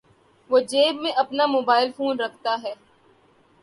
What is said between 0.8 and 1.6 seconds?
میں اپنا